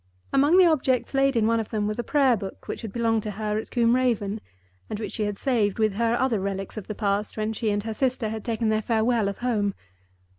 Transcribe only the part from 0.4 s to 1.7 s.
the objects laid in one of